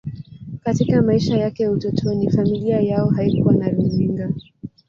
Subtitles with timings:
[0.63, 4.31] Katika maisha yake ya utotoni, familia yao haikuwa na runinga.